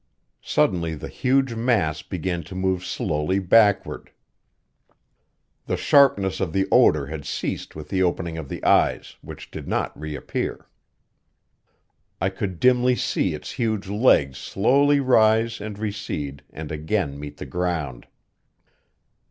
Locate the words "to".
2.45-2.55